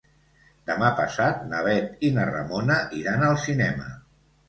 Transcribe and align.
Demà 0.69 0.89
passat 1.01 1.45
na 1.53 1.61
Bet 1.69 2.09
i 2.09 2.13
na 2.19 2.27
Ramona 2.33 2.81
iran 3.05 3.31
al 3.31 3.43
cinema. 3.49 3.97